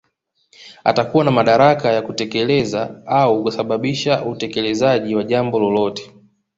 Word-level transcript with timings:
Atakuwa 0.83 1.23
na 1.23 1.31
madaraka 1.31 1.91
ya 1.91 2.01
kutekeleza 2.01 3.01
au 3.05 3.43
kusababisha 3.43 4.25
utekelezaji 4.25 5.15
wa 5.15 5.23
jambo 5.23 5.59
lolote 5.59 6.11